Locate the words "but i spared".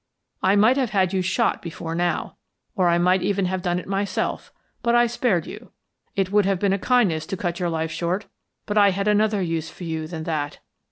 4.81-5.45